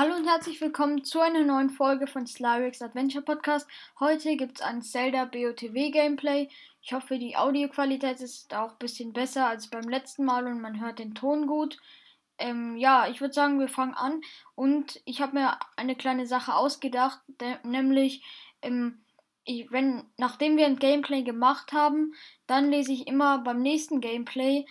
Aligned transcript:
Hallo 0.00 0.14
und 0.14 0.26
herzlich 0.26 0.58
willkommen 0.62 1.04
zu 1.04 1.20
einer 1.20 1.44
neuen 1.44 1.68
Folge 1.68 2.06
von 2.06 2.26
Slyrix 2.26 2.80
Adventure 2.80 3.22
Podcast. 3.22 3.68
Heute 3.98 4.34
gibt 4.36 4.58
es 4.58 4.62
ein 4.64 4.80
Zelda 4.80 5.26
BOTW 5.26 5.90
Gameplay. 5.90 6.48
Ich 6.80 6.94
hoffe, 6.94 7.18
die 7.18 7.36
Audioqualität 7.36 8.18
ist 8.22 8.54
auch 8.54 8.70
ein 8.70 8.78
bisschen 8.78 9.12
besser 9.12 9.46
als 9.46 9.68
beim 9.68 9.86
letzten 9.90 10.24
Mal 10.24 10.46
und 10.46 10.62
man 10.62 10.80
hört 10.80 11.00
den 11.00 11.14
Ton 11.14 11.46
gut. 11.46 11.76
Ähm, 12.38 12.78
ja, 12.78 13.08
ich 13.08 13.20
würde 13.20 13.34
sagen, 13.34 13.60
wir 13.60 13.68
fangen 13.68 13.92
an. 13.92 14.22
Und 14.54 15.02
ich 15.04 15.20
habe 15.20 15.34
mir 15.38 15.58
eine 15.76 15.96
kleine 15.96 16.26
Sache 16.26 16.54
ausgedacht, 16.54 17.20
nämlich, 17.62 18.24
ähm, 18.62 19.04
ich, 19.44 19.70
wenn, 19.70 20.04
nachdem 20.16 20.56
wir 20.56 20.64
ein 20.64 20.78
Gameplay 20.78 21.24
gemacht 21.24 21.74
haben, 21.74 22.14
dann 22.46 22.70
lese 22.70 22.92
ich 22.92 23.06
immer 23.06 23.40
beim 23.40 23.60
nächsten 23.60 24.00
Gameplay 24.00 24.64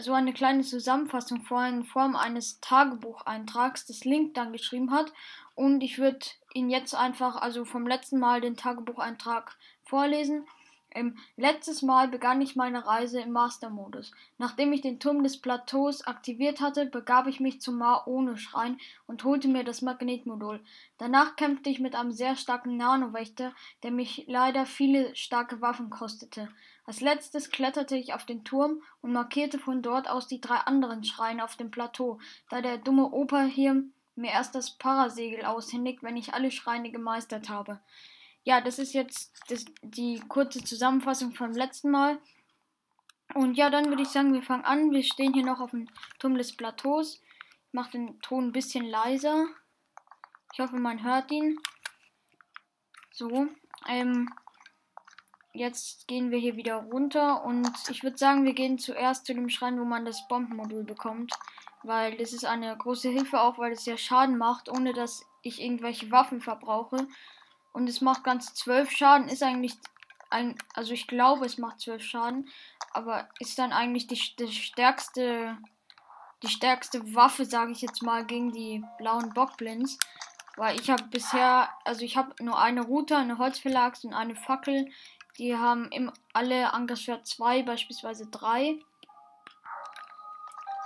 so 0.00 0.12
eine 0.12 0.32
kleine 0.32 0.62
Zusammenfassung 0.62 1.42
vor 1.42 1.64
in 1.66 1.84
Form 1.84 2.16
eines 2.16 2.60
Tagebucheintrags, 2.60 3.86
das 3.86 4.04
Link 4.04 4.34
dann 4.34 4.52
geschrieben 4.52 4.90
hat. 4.90 5.12
Und 5.54 5.82
ich 5.82 5.98
würde 5.98 6.26
ihn 6.54 6.70
jetzt 6.70 6.94
einfach, 6.94 7.36
also 7.36 7.64
vom 7.64 7.86
letzten 7.86 8.18
Mal, 8.18 8.40
den 8.40 8.56
Tagebucheintrag 8.56 9.56
vorlesen. 9.84 10.46
Ähm, 10.94 11.16
letztes 11.36 11.82
Mal 11.82 12.08
begann 12.08 12.40
ich 12.40 12.56
meine 12.56 12.86
Reise 12.86 13.20
im 13.20 13.32
Master-Modus. 13.32 14.12
Nachdem 14.38 14.72
ich 14.72 14.82
den 14.82 15.00
Turm 15.00 15.22
des 15.22 15.40
Plateaus 15.40 16.02
aktiviert 16.02 16.60
hatte, 16.60 16.86
begab 16.86 17.26
ich 17.26 17.40
mich 17.40 17.60
zum 17.60 17.78
Mar-Ohne-Schrein 17.78 18.78
und 19.06 19.24
holte 19.24 19.48
mir 19.48 19.64
das 19.64 19.82
Magnetmodul. 19.82 20.60
Danach 20.98 21.36
kämpfte 21.36 21.70
ich 21.70 21.80
mit 21.80 21.94
einem 21.94 22.12
sehr 22.12 22.36
starken 22.36 22.76
Nano-Wächter, 22.76 23.52
der 23.82 23.90
mich 23.90 24.24
leider 24.28 24.66
viele 24.66 25.14
starke 25.16 25.60
Waffen 25.60 25.88
kostete. 25.88 26.48
Als 26.84 27.00
letztes 27.00 27.50
kletterte 27.50 27.96
ich 27.96 28.12
auf 28.12 28.26
den 28.26 28.44
Turm 28.44 28.82
und 29.00 29.12
markierte 29.12 29.58
von 29.58 29.82
dort 29.82 30.10
aus 30.10 30.26
die 30.26 30.40
drei 30.40 30.56
anderen 30.56 31.04
Schreine 31.04 31.44
auf 31.44 31.56
dem 31.56 31.70
Plateau, 31.70 32.18
da 32.50 32.60
der 32.60 32.78
dumme 32.78 33.10
Opa 33.12 33.44
hier 33.44 33.84
mir 34.14 34.30
erst 34.30 34.54
das 34.54 34.72
Parasegel 34.72 35.44
aushändigt, 35.44 36.02
wenn 36.02 36.16
ich 36.16 36.34
alle 36.34 36.50
Schreine 36.50 36.90
gemeistert 36.90 37.48
habe. 37.48 37.80
Ja, 38.44 38.60
das 38.60 38.78
ist 38.78 38.92
jetzt 38.92 39.32
das, 39.48 39.64
die 39.82 40.20
kurze 40.28 40.64
Zusammenfassung 40.64 41.32
vom 41.32 41.52
letzten 41.52 41.90
Mal. 41.90 42.18
Und 43.34 43.54
ja, 43.54 43.70
dann 43.70 43.88
würde 43.88 44.02
ich 44.02 44.08
sagen, 44.08 44.34
wir 44.34 44.42
fangen 44.42 44.64
an. 44.64 44.90
Wir 44.90 45.02
stehen 45.02 45.32
hier 45.32 45.44
noch 45.44 45.60
auf 45.60 45.70
dem 45.70 45.88
Turm 46.18 46.36
des 46.36 46.56
Plateaus. 46.56 47.20
Ich 47.68 47.72
mache 47.72 47.92
den 47.92 48.20
Ton 48.20 48.48
ein 48.48 48.52
bisschen 48.52 48.84
leiser. 48.84 49.46
Ich 50.52 50.60
hoffe, 50.60 50.76
man 50.76 51.02
hört 51.02 51.30
ihn. 51.30 51.58
So. 53.12 53.46
Ähm, 53.88 54.28
jetzt 55.54 56.06
gehen 56.08 56.30
wir 56.30 56.38
hier 56.38 56.56
wieder 56.56 56.76
runter 56.76 57.44
und 57.44 57.70
ich 57.88 58.02
würde 58.02 58.18
sagen, 58.18 58.44
wir 58.44 58.54
gehen 58.54 58.78
zuerst 58.78 59.26
zu 59.26 59.34
dem 59.34 59.48
Schrein, 59.48 59.78
wo 59.78 59.84
man 59.84 60.04
das 60.04 60.26
Bombenmodul 60.28 60.84
bekommt. 60.84 61.32
Weil 61.84 62.16
das 62.16 62.32
ist 62.32 62.44
eine 62.44 62.76
große 62.76 63.08
Hilfe 63.08 63.40
auch, 63.40 63.58
weil 63.58 63.72
es 63.72 63.86
ja 63.86 63.96
Schaden 63.96 64.36
macht, 64.36 64.68
ohne 64.68 64.92
dass 64.92 65.24
ich 65.42 65.60
irgendwelche 65.60 66.10
Waffen 66.10 66.40
verbrauche. 66.40 67.08
Und 67.72 67.88
es 67.88 68.00
macht 68.00 68.24
ganz 68.24 68.54
zwölf 68.54 68.90
Schaden, 68.90 69.28
ist 69.28 69.42
eigentlich 69.42 69.74
ein, 70.30 70.56
also 70.74 70.92
ich 70.92 71.06
glaube, 71.06 71.46
es 71.46 71.58
macht 71.58 71.80
zwölf 71.80 72.02
Schaden, 72.02 72.48
aber 72.92 73.28
ist 73.38 73.58
dann 73.58 73.72
eigentlich 73.72 74.06
die, 74.06 74.20
die 74.38 74.52
stärkste, 74.52 75.56
die 76.42 76.48
stärkste 76.48 77.14
Waffe, 77.14 77.44
sage 77.44 77.72
ich 77.72 77.80
jetzt 77.80 78.02
mal, 78.02 78.24
gegen 78.24 78.52
die 78.52 78.84
blauen 78.98 79.32
Bockblins. 79.32 79.98
Weil 80.56 80.78
ich 80.78 80.90
habe 80.90 81.04
bisher, 81.04 81.70
also 81.84 82.04
ich 82.04 82.16
habe 82.16 82.34
nur 82.44 82.58
eine 82.58 82.82
Route, 82.82 83.16
eine 83.16 83.38
Holzverlags 83.38 84.04
und 84.04 84.12
eine 84.12 84.36
Fackel. 84.36 84.90
Die 85.38 85.56
haben 85.56 85.90
im, 85.90 86.12
alle 86.34 86.72
Engageur 86.74 87.22
2, 87.24 87.62
beispielsweise 87.62 88.26
3. 88.26 88.78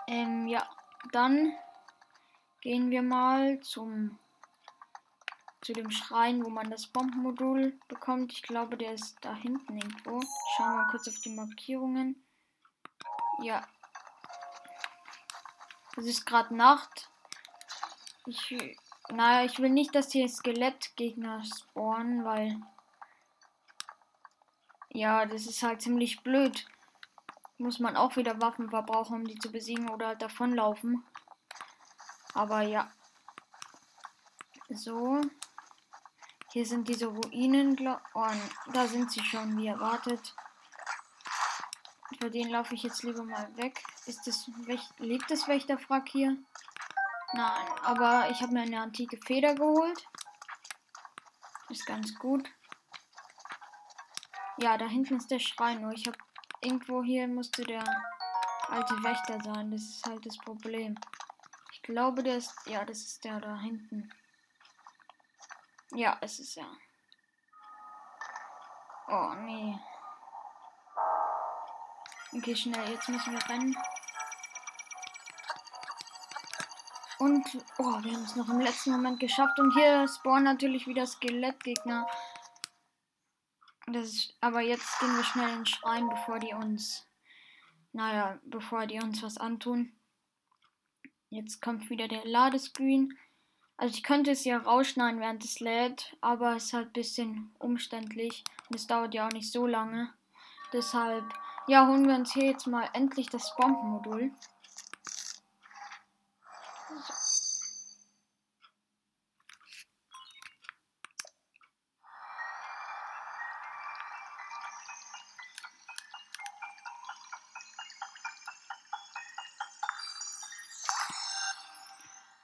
Ähm, 0.06 0.47
ja, 0.47 0.69
dann 1.11 1.53
gehen 2.61 2.91
wir 2.91 3.03
mal 3.03 3.61
zum 3.61 4.19
zu 5.67 5.72
dem 5.72 5.91
Schrein, 5.91 6.45
wo 6.45 6.48
man 6.48 6.70
das 6.70 6.86
Bombenmodul 6.86 7.77
bekommt. 7.89 8.33
Ich 8.33 8.42
glaube, 8.42 8.77
der 8.77 8.92
ist 8.92 9.17
da 9.22 9.34
hinten 9.34 9.77
irgendwo. 9.77 10.20
Schauen 10.56 10.70
wir 10.70 10.77
mal 10.77 10.91
kurz 10.92 11.09
auf 11.09 11.19
die 11.19 11.34
Markierungen. 11.34 12.25
Ja. 13.43 13.66
Es 15.97 16.06
ist 16.06 16.25
gerade 16.25 16.54
Nacht. 16.54 17.10
Ich, 18.27 18.56
naja, 19.09 19.44
ich 19.44 19.59
will 19.59 19.71
nicht, 19.71 19.93
dass 19.97 20.12
hier 20.12 20.28
Skelettgegner 20.28 21.43
spawnen, 21.44 22.25
weil 22.25 22.60
ja, 24.91 25.27
das 25.27 25.47
ist 25.47 25.65
halt 25.65 25.83
ziemlich 25.83 26.22
blöd. 26.22 26.65
Muss 27.59 27.81
man 27.81 27.97
auch 27.97 28.15
wieder 28.15 28.41
Waffen 28.41 28.71
verbrauchen, 28.71 29.16
um 29.16 29.25
die 29.25 29.38
zu 29.38 29.50
besiegen 29.50 29.91
oder 29.91 30.09
halt 30.09 30.22
davonlaufen. 30.22 31.04
Aber 32.34 32.60
ja. 32.60 32.88
So. 34.69 35.22
Hier 36.56 36.65
sind 36.65 36.89
diese 36.89 37.09
Ruinen. 37.09 37.77
Oh, 38.15 38.27
da 38.72 38.87
sind 38.87 39.12
sie 39.12 39.22
schon, 39.22 39.59
wie 39.59 39.67
erwartet. 39.67 40.34
Vor 42.19 42.31
denen 42.31 42.50
laufe 42.50 42.75
ich 42.75 42.83
jetzt 42.83 43.03
lieber 43.03 43.25
mal 43.25 43.55
weg. 43.59 43.78
Ist 44.06 44.27
das 44.27 44.50
lebt 44.97 45.31
das 45.31 45.47
Wächterfrack 45.49 46.09
hier? 46.09 46.39
Nein, 47.34 47.66
aber 47.83 48.31
ich 48.31 48.41
habe 48.41 48.55
mir 48.55 48.62
eine 48.62 48.81
antike 48.81 49.19
Feder 49.19 49.55
geholt. 49.55 50.09
Ist 51.69 51.84
ganz 51.84 52.15
gut. 52.15 52.49
Ja, 54.56 54.78
da 54.78 54.87
hinten 54.87 55.19
ist 55.19 55.31
der 55.31 55.41
Schrein. 55.41 55.83
Nur 55.83 55.93
ich 55.93 56.06
habe 56.06 56.16
irgendwo 56.62 57.03
hier 57.03 57.28
musste 57.28 57.65
der 57.65 57.84
alte 58.71 58.95
Wächter 59.03 59.39
sein. 59.45 59.72
Das 59.72 59.83
ist 59.83 60.06
halt 60.06 60.25
das 60.25 60.39
Problem. 60.39 60.95
Ich 61.72 61.83
glaube, 61.83 62.22
der 62.22 62.39
ist. 62.39 62.55
Ja, 62.65 62.87
das 62.87 63.03
ist 63.03 63.25
der 63.25 63.41
da 63.41 63.59
hinten. 63.59 64.11
Ja, 65.92 66.19
es 66.20 66.38
ist 66.38 66.54
ja. 66.56 66.66
Oh, 69.08 69.34
nee. 69.44 69.78
Okay, 72.32 72.56
schnell. 72.56 72.91
Jetzt 72.91 73.08
müssen 73.08 73.32
wir 73.32 73.48
rennen. 73.48 73.76
Und, 77.19 77.47
oh, 77.78 78.02
wir 78.02 78.12
haben 78.12 78.24
es 78.24 78.36
noch 78.36 78.48
im 78.48 78.60
letzten 78.60 78.91
Moment 78.91 79.20
geschafft. 79.20 79.58
Und 79.58 79.72
hier 79.72 80.06
spawnen 80.08 80.44
natürlich 80.44 80.86
wieder 80.86 81.06
Skelettgegner. 81.06 82.06
Das 83.86 84.08
ist, 84.08 84.36
aber 84.41 84.60
jetzt 84.60 84.98
gehen 84.98 85.16
wir 85.16 85.24
schnell 85.24 85.48
in 85.48 85.56
den 85.58 85.66
Schrein, 85.66 86.08
bevor 86.08 86.41
die 86.41 86.53
uns, 86.53 87.06
naja, 87.92 88.38
bevor 88.44 88.86
die 88.86 89.00
uns 89.00 89.22
was 89.22 89.38
antun. 89.38 89.92
Jetzt 91.30 91.62
kommt 91.62 91.88
wieder 91.88 92.08
der 92.08 92.24
Ladescreen. 92.24 93.16
Also 93.78 93.94
ich 93.94 94.03
könnte 94.03 94.31
es 94.31 94.44
ja 94.44 94.56
rausschneiden, 94.59 95.20
während 95.20 95.44
es 95.44 95.60
lädt, 95.60 96.16
aber 96.20 96.56
es 96.56 96.66
ist 96.66 96.72
halt 96.72 96.87
ein 96.88 96.92
bisschen 96.92 97.50
umständlich 97.59 98.42
und 98.69 98.76
es 98.76 98.87
dauert 98.87 99.14
ja 99.14 99.26
auch 99.26 99.32
nicht 99.32 99.53
so 99.53 99.66
lange. 99.66 100.10
Deshalb, 100.72 101.25
ja, 101.69 101.86
holen 101.86 102.09
wir 102.09 102.15
uns 102.15 102.32
hier 102.32 102.47
jetzt 102.47 102.66
mal 102.66 102.88
endlich 102.94 103.28
das 103.28 103.54
Bombenmodul. 103.56 104.32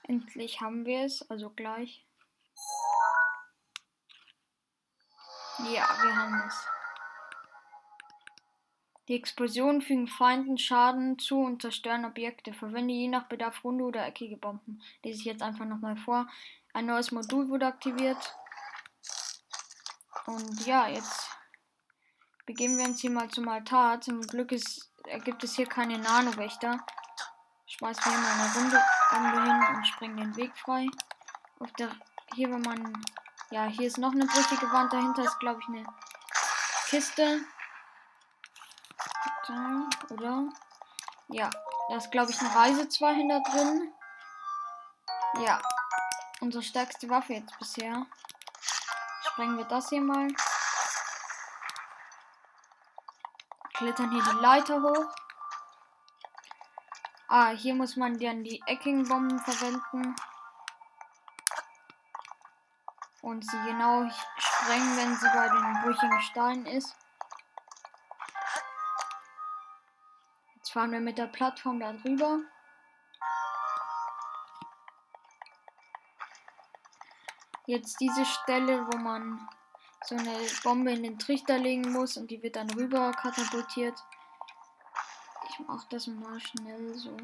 Endlich 0.03 0.61
haben 0.61 0.85
wir 0.85 1.05
es, 1.05 1.29
also 1.29 1.49
gleich. 1.49 2.05
Ja, 5.59 5.87
wir 6.01 6.15
haben 6.15 6.43
es. 6.47 6.67
Die 9.07 9.15
Explosionen 9.15 9.81
fügen 9.81 10.07
Feinden 10.07 10.57
Schaden 10.57 11.19
zu 11.19 11.37
und 11.39 11.61
zerstören 11.61 12.05
Objekte. 12.05 12.53
Verwende 12.53 12.93
je 12.93 13.09
nach 13.09 13.27
Bedarf 13.27 13.63
runde 13.63 13.83
oder 13.83 14.05
eckige 14.05 14.37
Bomben. 14.37 14.81
Lese 15.03 15.19
ich 15.19 15.25
jetzt 15.25 15.41
einfach 15.41 15.65
nochmal 15.65 15.97
vor. 15.97 16.27
Ein 16.73 16.85
neues 16.85 17.11
Modul 17.11 17.49
wurde 17.49 17.67
aktiviert. 17.67 18.35
Und 20.25 20.65
ja, 20.65 20.87
jetzt 20.87 21.29
begeben 22.45 22.77
wir 22.77 22.85
uns 22.85 23.01
hier 23.01 23.11
mal 23.11 23.29
zum 23.29 23.47
Altar. 23.49 23.99
Zum 23.99 24.21
Glück 24.21 24.53
ist, 24.53 24.91
gibt 25.25 25.43
es 25.43 25.55
hier 25.55 25.67
keine 25.67 25.97
Nano-Wächter. 25.97 26.85
Schmeißen 27.83 28.13
wir 28.13 28.17
mal 28.17 28.31
eine 28.31 28.53
Runde 28.55 28.85
Bombe 29.11 29.43
hin 29.43 29.75
und 29.75 29.85
springen 29.85 30.15
den 30.15 30.35
Weg 30.37 30.57
frei. 30.57 30.87
Auf 31.59 31.69
der, 31.73 31.89
hier, 32.33 32.49
wenn 32.49 32.61
man, 32.61 33.05
ja, 33.49 33.65
hier 33.65 33.87
ist 33.87 33.97
noch 33.97 34.13
eine 34.13 34.25
brüchige 34.25 34.71
Wand, 34.71 34.93
dahinter 34.93 35.23
ist, 35.23 35.37
glaube 35.41 35.59
ich, 35.59 35.67
eine 35.67 35.85
Kiste. 36.87 37.41
Da, 39.47 39.89
oder? 40.11 40.47
Ja, 41.27 41.49
da 41.89 41.97
ist, 41.97 42.09
glaube 42.09 42.31
ich, 42.31 42.39
eine 42.39 42.55
Reisezweihinder 42.55 43.41
drin. 43.51 43.93
Ja, 45.41 45.61
unsere 46.39 46.63
stärkste 46.63 47.09
Waffe 47.09 47.33
jetzt 47.33 47.59
bisher. 47.59 48.05
Sprengen 49.25 49.57
wir 49.57 49.65
das 49.65 49.89
hier 49.89 49.99
mal. 49.99 50.29
Klettern 53.73 54.09
hier 54.09 54.23
die 54.23 54.39
Leiter 54.39 54.81
hoch. 54.81 55.13
Ah, 57.35 57.49
hier 57.49 57.73
muss 57.73 57.95
man 57.95 58.19
dann 58.19 58.43
die 58.43 58.61
eckigen 58.67 59.07
Bomben 59.07 59.39
verwenden. 59.39 60.15
und 63.23 63.49
sie 63.49 63.57
genau 63.65 64.07
sprengen, 64.37 64.97
wenn 64.97 65.15
sie 65.15 65.27
bei 65.33 65.47
den 65.47 65.81
brüchigen 65.81 66.21
Steinen 66.21 66.65
ist. 66.65 66.93
Jetzt 70.55 70.71
fahren 70.71 70.91
wir 70.91 70.99
mit 70.99 71.17
der 71.17 71.27
Plattform 71.27 71.79
da 71.79 71.93
drüber. 71.93 72.41
Jetzt 77.65 77.99
diese 78.01 78.25
Stelle, 78.25 78.85
wo 78.91 78.97
man 78.97 79.47
so 80.03 80.15
eine 80.15 80.37
Bombe 80.63 80.91
in 80.91 81.03
den 81.03 81.17
Trichter 81.17 81.57
legen 81.57 81.93
muss 81.93 82.17
und 82.17 82.29
die 82.29 82.43
wird 82.43 82.57
dann 82.57 82.69
rüber 82.71 83.11
katapultiert. 83.13 83.97
Mach 85.67 85.83
das 85.85 86.07
mal 86.07 86.39
schnell 86.39 86.93
so. 86.95 87.15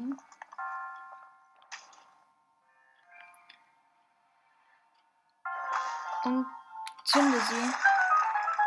Und 6.24 6.46
zünde 7.04 7.40
sie. 7.40 7.74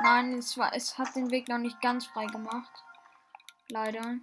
Nein, 0.01 0.33
es, 0.33 0.57
war, 0.57 0.73
es 0.73 0.97
hat 0.97 1.15
den 1.15 1.31
Weg 1.31 1.47
noch 1.47 1.57
nicht 1.57 1.79
ganz 1.81 2.05
frei 2.07 2.25
gemacht. 2.25 2.71
Leider. 3.69 4.15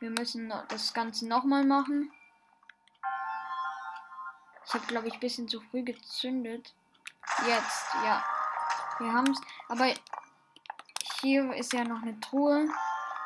Wir 0.00 0.10
müssen 0.10 0.52
das 0.68 0.94
Ganze 0.94 1.26
nochmal 1.26 1.64
machen. 1.64 2.12
Ich 4.66 4.74
habe, 4.74 4.86
glaube 4.86 5.08
ich, 5.08 5.14
ein 5.14 5.20
bisschen 5.20 5.48
zu 5.48 5.60
früh 5.60 5.82
gezündet. 5.82 6.74
Jetzt, 7.46 7.94
ja. 8.04 8.22
Wir 8.98 9.12
haben 9.12 9.30
es. 9.30 9.40
Aber 9.68 9.92
hier 11.20 11.52
ist 11.54 11.72
ja 11.72 11.84
noch 11.84 12.02
eine 12.02 12.18
Truhe. 12.20 12.68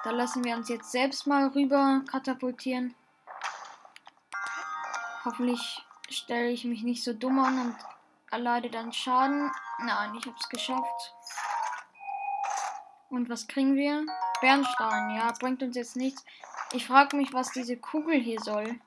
Da 0.05 0.11
lassen 0.11 0.45
wir 0.45 0.57
uns 0.57 0.69
jetzt 0.69 0.91
selbst 0.91 1.27
mal 1.27 1.49
rüber 1.49 2.03
katapultieren. 2.11 2.95
Hoffentlich 5.25 5.85
stelle 6.09 6.51
ich 6.51 6.65
mich 6.65 6.83
nicht 6.83 7.05
so 7.05 7.13
dumm 7.13 7.39
an 7.39 7.59
und 7.61 7.77
erleide 8.31 8.71
dann 8.71 8.93
Schaden. 8.93 9.51
Nein, 9.79 10.15
ich 10.19 10.27
habe 10.27 10.37
es 10.39 10.49
geschafft. 10.49 11.15
Und 13.11 13.29
was 13.29 13.47
kriegen 13.47 13.77
wir? 13.77 14.05
Bernstein, 14.41 15.11
ja, 15.11 15.33
bringt 15.39 15.63
uns 15.63 15.77
jetzt 15.77 15.97
nichts. 15.97 16.25
Ich 16.73 16.87
frage 16.87 17.17
mich, 17.17 17.33
was 17.33 17.53
diese 17.53 17.77
Kugel 17.77 18.19
hier 18.19 18.41
soll. 18.41 18.81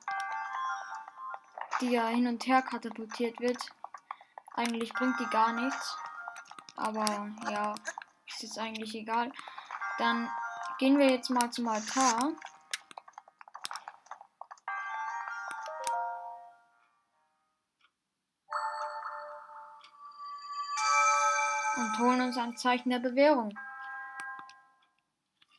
Die 1.80 1.90
ja 1.90 2.08
hin 2.08 2.26
und 2.26 2.46
her 2.46 2.62
katapultiert 2.62 3.38
wird. 3.40 3.58
Eigentlich 4.54 4.92
bringt 4.92 5.18
die 5.20 5.30
gar 5.30 5.52
nichts. 5.52 5.96
Aber 6.76 7.30
ja, 7.50 7.74
ist 8.26 8.42
jetzt 8.42 8.58
eigentlich 8.58 8.94
egal. 8.94 9.32
Dann 9.98 10.30
gehen 10.78 10.98
wir 10.98 11.10
jetzt 11.10 11.30
mal 11.30 11.50
zum 11.50 11.68
Altar. 11.68 12.32
Und 21.76 21.98
holen 21.98 22.20
uns 22.22 22.36
ein 22.36 22.56
Zeichen 22.56 22.90
der 22.90 22.98
Bewährung. 22.98 23.56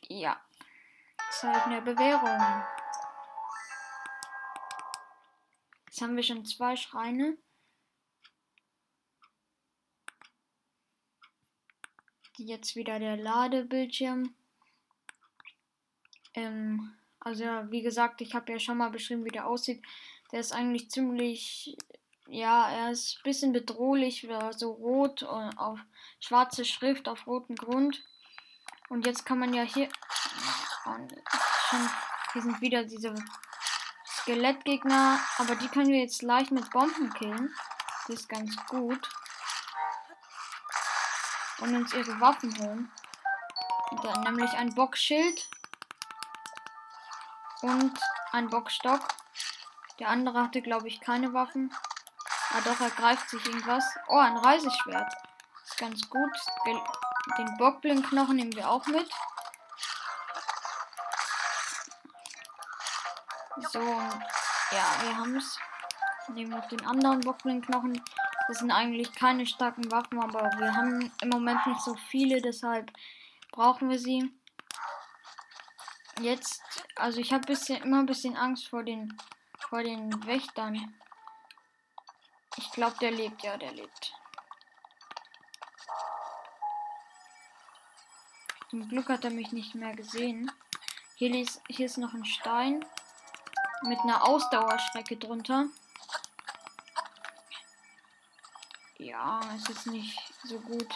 Ja. 0.09 0.39
Zeichen 1.31 1.71
der 1.71 1.81
Bewährung. 1.81 2.65
Jetzt 5.85 6.01
haben 6.01 6.15
wir 6.15 6.23
schon 6.23 6.45
zwei 6.45 6.75
Schreine. 6.75 7.37
Jetzt 12.37 12.75
wieder 12.75 12.99
der 12.99 13.17
Ladebildschirm. 13.17 14.33
Ähm, 16.35 16.93
also 17.19 17.43
wie 17.69 17.81
gesagt, 17.81 18.21
ich 18.21 18.35
habe 18.35 18.51
ja 18.51 18.59
schon 18.59 18.77
mal 18.77 18.91
beschrieben, 18.91 19.25
wie 19.25 19.31
der 19.31 19.47
aussieht. 19.47 19.83
Der 20.31 20.39
ist 20.39 20.53
eigentlich 20.53 20.91
ziemlich, 20.91 21.75
ja, 22.27 22.69
er 22.69 22.91
ist 22.91 23.17
ein 23.17 23.23
bisschen 23.23 23.53
bedrohlich, 23.53 24.27
so 24.51 24.71
rot 24.71 25.23
und 25.23 25.57
auf 25.57 25.79
schwarze 26.19 26.63
Schrift 26.63 27.07
auf 27.07 27.25
rotem 27.25 27.55
Grund. 27.55 28.03
Und 28.89 29.05
jetzt 29.05 29.25
kann 29.25 29.39
man 29.39 29.53
ja 29.53 29.63
hier, 29.63 29.89
schon, 30.83 31.89
hier 32.33 32.41
sind 32.41 32.61
wieder 32.61 32.83
diese 32.83 33.15
Skelettgegner, 34.05 35.19
aber 35.39 35.55
die 35.55 35.67
können 35.69 35.89
wir 35.89 36.01
jetzt 36.01 36.21
leicht 36.21 36.51
mit 36.51 36.69
Bomben 36.69 37.11
killen. 37.13 37.51
Das 38.07 38.21
ist 38.21 38.29
ganz 38.29 38.55
gut 38.67 39.09
und 41.59 41.75
uns 41.75 41.93
ihre 41.93 42.19
Waffen 42.19 42.57
holen. 42.59 42.91
Dann 44.03 44.21
nämlich 44.21 44.51
ein 44.53 44.73
Bockschild 44.75 45.49
und 47.61 47.97
ein 48.31 48.49
Bockstock. 48.49 49.07
Der 49.99 50.09
andere 50.09 50.43
hatte, 50.43 50.61
glaube 50.61 50.87
ich, 50.87 51.01
keine 51.01 51.33
Waffen. 51.33 51.73
Ah 52.51 52.61
doch, 52.61 52.79
er 52.79 52.91
greift 52.91 53.29
sich 53.29 53.45
irgendwas. 53.45 53.83
Oh, 54.07 54.17
ein 54.17 54.37
Reiseschwert. 54.37 55.13
Ist 55.63 55.77
ganz 55.77 56.09
gut. 56.09 56.31
Den 57.37 57.57
Bockblin-Knochen 57.57 58.35
nehmen 58.35 58.55
wir 58.55 58.69
auch 58.69 58.85
mit. 58.87 59.09
So, 63.71 63.79
ja, 63.79 64.85
wir 65.01 65.17
haben 65.17 65.35
es. 65.35 65.57
Nehmen 66.29 66.51
noch 66.51 66.67
den 66.67 66.85
anderen 66.85 67.21
Bockblin-Knochen. 67.21 68.01
Das 68.47 68.59
sind 68.59 68.71
eigentlich 68.71 69.13
keine 69.13 69.45
starken 69.45 69.91
Waffen, 69.91 70.19
aber 70.19 70.49
wir 70.57 70.73
haben 70.73 71.11
im 71.21 71.29
Moment 71.29 71.65
nicht 71.67 71.81
so 71.81 71.95
viele, 72.09 72.41
deshalb 72.41 72.91
brauchen 73.51 73.89
wir 73.89 73.99
sie. 73.99 74.31
Jetzt, 76.21 76.63
also 76.95 77.19
ich 77.19 77.33
habe 77.33 77.51
immer 77.83 77.99
ein 77.99 78.05
bisschen 78.05 78.35
Angst 78.35 78.67
vor 78.69 78.83
den 78.83 79.17
vor 79.69 79.83
den 79.83 80.25
Wächtern. 80.25 80.93
Ich 82.57 82.71
glaube, 82.71 82.95
der 83.01 83.11
lebt, 83.11 83.43
ja, 83.43 83.57
der 83.57 83.73
lebt. 83.73 84.13
Zum 88.69 88.87
Glück 88.89 89.09
hat 89.09 89.23
er 89.23 89.31
mich 89.31 89.51
nicht 89.51 89.75
mehr 89.75 89.95
gesehen. 89.95 90.51
Hier 91.15 91.33
ist, 91.35 91.61
hier 91.67 91.85
ist 91.85 91.97
noch 91.97 92.13
ein 92.13 92.25
Stein 92.25 92.85
mit 93.83 93.99
einer 93.99 94.25
Ausdauerstrecke 94.25 95.17
drunter. 95.17 95.65
Ja, 99.17 99.39
ist 99.55 99.87
nicht 99.87 100.15
so 100.43 100.59
gut. 100.59 100.87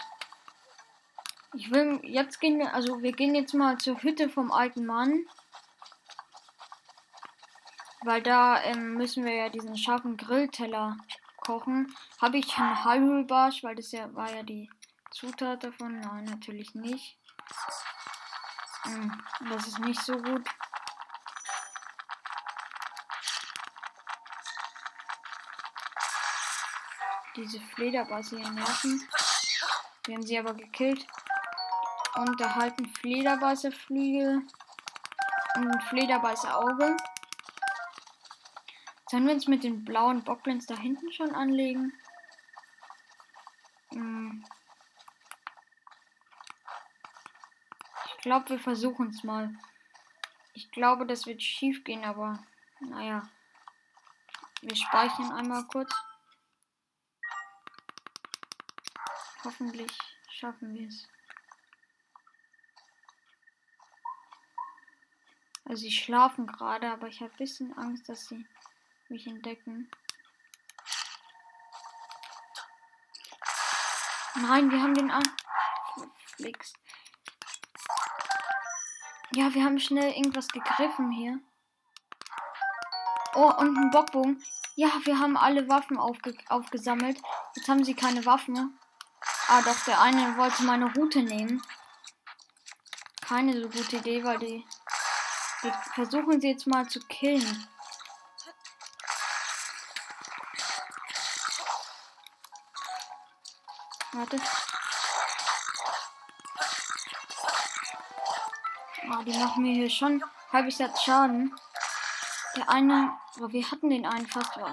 Ich 1.55 1.71
will 1.71 1.99
jetzt 2.03 2.39
gehen 2.39 2.61
also 2.67 3.01
wir 3.01 3.13
gehen 3.13 3.33
jetzt 3.33 3.55
mal 3.55 3.77
zur 3.77 3.99
Hütte 4.03 4.29
vom 4.29 4.51
alten 4.51 4.85
Mann. 4.85 5.25
Weil 8.03 8.21
da 8.21 8.61
ähm, 8.61 8.93
müssen 8.93 9.25
wir 9.25 9.33
ja 9.33 9.49
diesen 9.49 9.75
scharfen 9.75 10.17
Grillteller 10.17 10.97
kochen. 11.37 11.95
Habe 12.21 12.37
ich 12.37 12.55
einen 12.57 12.85
Hyrule-Barsch, 12.85 13.63
weil 13.63 13.75
das 13.75 13.91
ja 13.91 14.13
war 14.13 14.31
ja 14.31 14.43
die 14.43 14.69
Zutat 15.09 15.63
davon. 15.63 15.99
Nein, 15.99 16.25
natürlich 16.25 16.75
nicht. 16.75 17.17
Hm, 18.83 19.19
das 19.49 19.67
ist 19.67 19.79
nicht 19.79 19.99
so 19.99 20.13
gut. 20.13 20.47
Diese 27.41 27.59
Flederbasse 27.59 28.37
hier 28.37 28.51
nerven. 28.51 29.07
Wir 30.05 30.15
haben 30.15 30.25
sie 30.25 30.37
aber 30.37 30.53
gekillt. 30.53 31.05
Und 32.15 32.39
da 32.39 32.55
halten 32.55 32.87
Flederbasse 32.87 33.71
Flügel 33.71 34.41
und 35.55 35.83
Flederbasse 35.83 36.53
Auge. 36.55 36.97
Sollen 39.09 39.27
wir 39.27 39.33
uns 39.33 39.47
mit 39.47 39.63
den 39.63 39.83
blauen 39.83 40.23
Bockblins 40.23 40.65
da 40.65 40.77
hinten 40.77 41.11
schon 41.11 41.33
anlegen? 41.35 41.93
Hm. 43.91 44.45
Ich 48.07 48.17
glaube, 48.21 48.49
wir 48.49 48.59
versuchen 48.59 49.09
es 49.09 49.23
mal. 49.23 49.53
Ich 50.53 50.71
glaube, 50.71 51.05
das 51.05 51.25
wird 51.25 51.41
schief 51.41 51.83
gehen, 51.83 52.03
aber 52.03 52.39
naja. 52.79 53.23
Wir 54.61 54.75
speichern 54.75 55.31
einmal 55.31 55.65
kurz. 55.65 55.91
Hoffentlich 59.43 59.91
schaffen 60.29 60.73
wir 60.73 60.87
es. 60.87 61.07
Also 65.65 65.83
sie 65.83 65.91
schlafen 65.91 66.47
gerade, 66.47 66.91
aber 66.91 67.07
ich 67.07 67.21
habe 67.21 67.31
ein 67.31 67.37
bisschen 67.37 67.77
Angst, 67.77 68.09
dass 68.09 68.27
sie 68.27 68.45
mich 69.09 69.25
entdecken. 69.25 69.89
Nein, 74.35 74.71
wir 74.71 74.81
haben 74.81 74.93
den 74.93 75.11
an. 75.11 75.23
Ja, 79.33 79.53
wir 79.53 79.63
haben 79.63 79.79
schnell 79.79 80.11
irgendwas 80.11 80.49
gegriffen 80.49 81.11
hier. 81.11 81.39
Oh, 83.33 83.51
und 83.59 83.77
ein 83.77 83.91
Bockbogen. 83.91 84.43
Ja, 84.75 84.89
wir 85.05 85.19
haben 85.19 85.37
alle 85.37 85.69
Waffen 85.69 85.97
aufge 85.97 86.35
aufgesammelt. 86.49 87.21
Jetzt 87.55 87.69
haben 87.69 87.83
sie 87.83 87.93
keine 87.93 88.25
Waffen. 88.25 88.77
Ah, 89.53 89.61
doch, 89.61 89.77
der 89.83 89.99
eine 89.99 90.37
wollte 90.37 90.63
meine 90.63 90.93
Route 90.93 91.21
nehmen. 91.23 91.61
Keine 93.19 93.61
so 93.61 93.67
gute 93.67 93.97
Idee, 93.97 94.23
weil 94.23 94.39
die. 94.39 94.65
Wir 95.61 95.73
versuchen 95.93 96.39
sie 96.39 96.51
jetzt 96.51 96.67
mal 96.67 96.87
zu 96.87 97.01
killen. 97.01 97.67
Warte. 104.13 104.39
Ah, 109.09 109.23
die 109.23 109.37
machen 109.37 109.63
mir 109.63 109.73
hier 109.73 109.89
schon 109.89 110.23
halbes 110.53 110.79
Herz 110.79 111.03
Schaden. 111.03 111.53
Der 112.55 112.69
eine, 112.69 113.17
oh, 113.41 113.49
wir 113.49 113.69
hatten 113.69 113.89
den 113.89 114.05
einen 114.05 114.27
fast. 114.29 114.57
Oh. 114.57 114.71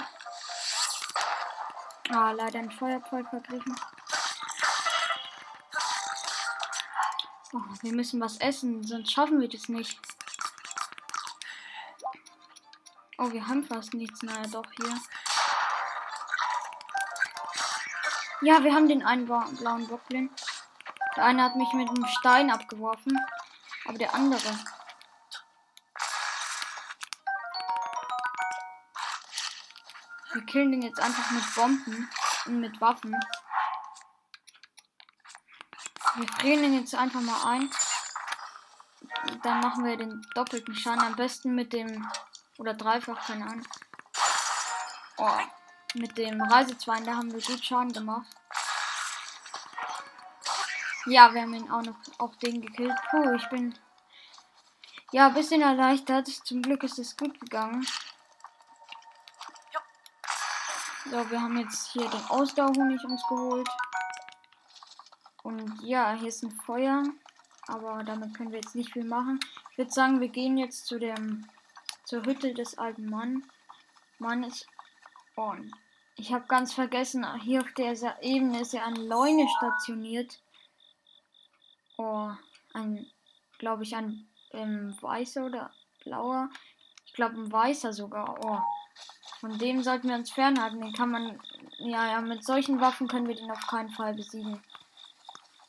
Ah, 2.11 2.31
leider 2.31 2.61
ein 2.61 2.71
Feuerzeug 2.71 3.29
vergriffen. 3.29 3.77
Oh, 7.55 7.63
wir 7.81 7.93
müssen 7.95 8.21
was 8.21 8.37
essen, 8.39 8.83
sonst 8.87 9.11
schaffen 9.11 9.41
wir 9.41 9.49
das 9.49 9.69
nicht. 9.69 9.99
Oh, 13.17 13.33
wir 13.33 13.47
haben 13.49 13.65
fast 13.65 13.95
nichts. 13.95 14.23
Naja, 14.23 14.47
doch 14.47 14.67
hier. 14.77 14.95
Ja, 18.43 18.63
wir 18.63 18.73
haben 18.75 18.87
den 18.87 19.03
einen 19.03 19.27
blauen 19.27 19.89
Bockblin. 19.89 20.31
Der 21.17 21.25
eine 21.25 21.43
hat 21.43 21.57
mich 21.57 21.73
mit 21.73 21.89
einem 21.89 22.07
Stein 22.07 22.51
abgeworfen. 22.51 23.19
Aber 23.87 23.99
der 23.99 24.15
andere. 24.15 24.59
Wir 30.33 30.45
killen 30.45 30.71
den 30.71 30.83
jetzt 30.83 31.01
einfach 31.01 31.31
mit 31.31 31.55
Bomben 31.55 32.09
und 32.47 32.61
mit 32.61 32.81
Waffen. 32.81 33.17
Wir 36.19 36.27
frieren 36.27 36.63
den 36.63 36.75
jetzt 36.75 36.97
einfach 36.97 37.21
mal 37.21 37.45
ein. 37.45 37.71
Dann 39.45 39.61
machen 39.61 39.85
wir 39.85 39.97
den 39.97 40.21
doppelten 40.35 40.75
Schaden. 40.75 41.01
Am 41.01 41.15
besten 41.15 41.55
mit 41.55 41.73
dem. 41.73 42.11
Oder 42.59 42.75
dreifach, 42.75 43.25
keine 43.25 43.47
Ahnung. 43.47 43.67
Oh. 45.17 45.39
Mit 45.95 46.19
dem 46.19 46.43
Reisezwein, 46.43 47.05
da 47.05 47.15
haben 47.15 47.33
wir 47.33 47.41
gut 47.41 47.65
Schaden 47.65 47.93
gemacht. 47.93 48.27
Ja, 51.07 51.33
wir 51.33 51.43
haben 51.43 51.55
ihn 51.55 51.71
auch 51.71 51.83
noch 51.83 51.97
auf 52.19 52.37
den 52.39 52.61
gekillt. 52.63 52.99
Puh, 53.11 53.35
ich 53.37 53.49
bin 53.49 53.79
ja 55.13 55.29
ein 55.29 55.35
bisschen 55.35 55.63
erleichtert. 55.63 56.27
Zum 56.27 56.63
Glück 56.63 56.83
ist 56.83 56.99
es 56.99 57.17
gut 57.17 57.41
gegangen. 57.41 57.87
So, 61.05 61.31
wir 61.31 61.41
haben 61.41 61.57
jetzt 61.59 61.93
hier 61.93 62.11
den 62.11 62.27
Ausdauerhonig 62.27 63.03
uns 63.05 63.23
geholt. 63.29 63.69
Und 65.49 65.83
ja, 65.83 66.13
hier 66.13 66.29
ist 66.29 66.43
ein 66.43 66.51
Feuer. 66.51 67.05
Aber 67.69 68.05
damit 68.05 68.35
können 68.35 68.51
wir 68.51 68.59
jetzt 68.59 68.75
nicht 68.75 68.93
viel 68.93 69.05
machen. 69.05 69.41
Ich 69.73 69.79
würde 69.79 69.91
sagen, 69.91 70.21
wir 70.21 70.29
gehen 70.29 70.59
jetzt 70.59 70.87
zu 70.87 70.99
dem 70.99 71.47
zur 72.05 72.27
Hütte 72.27 72.53
des 72.53 72.77
alten 72.77 73.09
Mann. 73.09 73.43
Mann 74.19 74.45
ist 74.45 74.67
und 75.37 75.73
ich 76.17 76.35
habe 76.35 76.45
ganz 76.49 76.75
vergessen, 76.75 77.25
hier 77.41 77.63
auf 77.63 77.73
der 77.73 77.97
Ebene 78.21 78.61
ist 78.61 78.75
ja 78.75 78.85
ein 78.85 78.97
Leune 78.97 79.49
stationiert. 79.57 80.39
Oh, 81.97 82.31
ein, 82.75 83.07
glaube 83.59 83.85
ich, 83.85 83.97
ein 83.97 84.29
ähm, 84.51 84.95
weißer 85.01 85.47
oder 85.47 85.71
blauer. 86.05 86.51
Ich 87.07 87.15
glaube, 87.15 87.37
ein 87.37 87.51
weißer 87.51 87.95
sogar. 87.95 88.39
Oh, 88.45 88.59
von 89.41 89.57
dem 89.57 89.83
sollten 89.83 90.09
wir 90.09 90.17
uns 90.17 90.31
fernhalten. 90.31 90.83
Den 90.83 90.93
kann 90.93 91.11
man, 91.11 91.41
ja, 91.79 92.07
ja, 92.09 92.21
mit 92.21 92.45
solchen 92.45 92.83
Waffen 92.83 93.09
können 93.09 93.29
wir 93.29 93.37
den 93.37 93.51
auf 93.51 93.67
keinen 93.67 93.91
Fall 93.91 94.13
besiegen. 94.13 94.61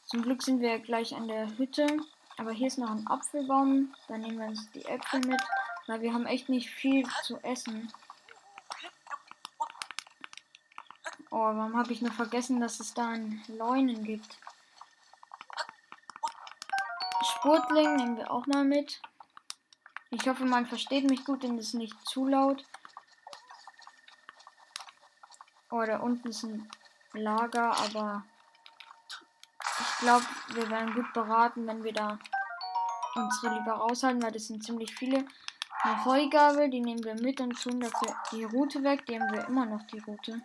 Zum 0.10 0.24
Glück 0.24 0.42
sind 0.42 0.60
wir 0.60 0.80
gleich 0.80 1.16
an 1.16 1.28
der 1.28 1.56
Hütte. 1.60 1.86
Aber 2.38 2.52
hier 2.52 2.66
ist 2.66 2.80
noch 2.80 2.90
ein 2.90 3.06
Apfelbaum. 3.06 3.94
Da 4.08 4.18
nehmen 4.18 4.40
wir 4.40 4.48
uns 4.48 4.72
die 4.72 4.84
Äpfel 4.86 5.20
mit. 5.20 5.40
Weil 5.86 6.02
wir 6.02 6.14
haben 6.14 6.26
echt 6.26 6.50
nicht 6.50 6.72
viel 6.72 7.08
zu 7.24 7.38
essen. 7.44 7.94
Oh, 11.30 11.38
warum 11.38 11.78
habe 11.78 11.94
ich 11.94 12.02
nur 12.02 12.12
vergessen, 12.12 12.60
dass 12.60 12.80
es 12.80 12.96
da 12.96 13.10
einen 13.10 13.44
Leunen 13.50 14.04
gibt? 14.04 14.40
Spurtling 17.22 17.96
nehmen 17.98 18.18
wir 18.18 18.32
auch 18.32 18.48
mal 18.48 18.66
mit. 18.66 19.00
Ich 20.10 20.28
hoffe, 20.28 20.44
man 20.44 20.66
versteht 20.66 21.08
mich 21.08 21.24
gut, 21.24 21.44
denn 21.44 21.60
es 21.60 21.68
ist 21.68 21.74
nicht 21.76 21.96
zu 22.08 22.26
laut. 22.26 22.66
Oh, 25.70 25.84
da 25.86 26.00
unten 26.00 26.30
ist 26.30 26.44
ein 26.44 26.68
Lager, 27.14 27.78
aber 27.78 28.24
glaube, 30.00 30.26
wir 30.54 30.70
werden 30.70 30.94
gut 30.94 31.12
beraten, 31.14 31.68
wenn 31.68 31.84
wir 31.84 31.94
da 31.94 32.18
unsere 33.16 33.56
lieber 33.56 33.74
raushalten, 33.74 34.22
weil 34.22 34.32
das 34.32 34.48
sind 34.48 34.64
ziemlich 34.64 34.94
viele. 34.96 35.26
Eine 35.82 36.06
Heugabel, 36.06 36.70
die 36.70 36.82
nehmen 36.82 37.04
wir 37.04 37.16
mit 37.16 37.40
und 37.40 37.62
tun 37.62 37.80
dafür 37.80 38.16
die 38.32 38.44
Route 38.44 38.84
weg. 38.84 39.06
Die 39.06 39.20
haben 39.20 39.32
wir 39.32 39.46
immer 39.48 39.66
noch, 39.66 39.84
die 39.88 40.00
Route. 40.00 40.42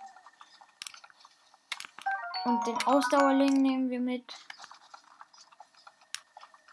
Und 2.44 2.66
den 2.66 2.76
Ausdauerling 2.84 3.62
nehmen 3.62 3.90
wir 3.90 4.00
mit. 4.00 4.32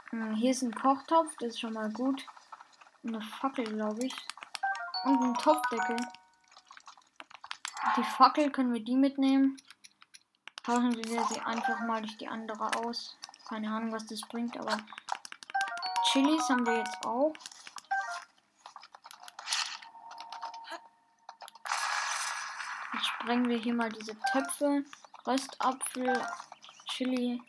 Hm, 0.10 0.36
hier 0.36 0.52
ist 0.52 0.62
ein 0.62 0.76
Kochtopf, 0.76 1.34
das 1.40 1.50
ist 1.50 1.60
schon 1.60 1.74
mal 1.74 1.92
gut. 1.92 2.26
Eine 3.04 3.22
Fackel, 3.22 3.66
glaube 3.66 4.06
ich. 4.06 4.16
Und 5.06 5.24
ein 5.24 5.34
Topfdeckel. 5.36 5.98
Die 7.98 8.04
Fackel 8.04 8.52
können 8.52 8.74
wir 8.74 8.84
die 8.84 8.96
mitnehmen. 8.96 9.58
Tauschen 10.63 10.96
wir 10.96 11.25
sie 11.25 11.39
einfach 11.41 11.80
mal 11.82 12.01
durch 12.01 12.18
die 12.18 12.27
andere 12.27 12.70
aus. 12.77 13.18
Keine 13.48 13.72
Ahnung, 13.72 13.91
was 13.91 14.06
das 14.06 14.22
bringt, 14.22 14.58
aber 14.58 14.77
Chilis 16.06 16.48
haben 16.50 16.65
wir 16.65 16.77
jetzt 16.77 17.06
auch. 17.06 17.34
Jetzt 22.94 23.06
sprengen 23.06 23.50
wir 23.50 23.58
hier 23.58 23.74
mal 23.74 23.89
diese 23.89 24.18
Töpfe. 24.32 24.86
Röstapfel, 25.25 26.22
Chili. 26.88 27.41